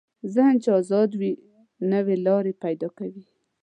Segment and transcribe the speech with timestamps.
[0.33, 1.31] ذهن چې ازاد وي،
[1.91, 3.23] نوې لارې پیدا کوي.